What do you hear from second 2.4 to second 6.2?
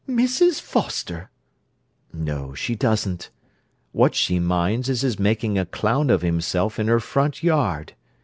she doesn't. What she minds is his making a clown